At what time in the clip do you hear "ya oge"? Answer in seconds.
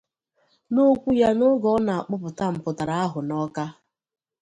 1.19-1.67